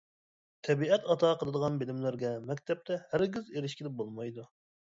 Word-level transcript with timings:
تەبىئەت 0.67 1.05
ئاتا 1.15 1.29
قىلىدىغان 1.43 1.77
بىلىملەرگە 1.83 2.33
مەكتەپتە 2.49 3.01
ھەرگىز 3.13 3.55
ئېرىشكىلى 3.55 3.97
بولمايدۇ. 4.01 4.49